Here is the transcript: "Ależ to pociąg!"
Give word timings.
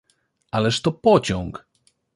"Ależ 0.51 0.81
to 0.81 0.91
pociąg!" 0.91 1.65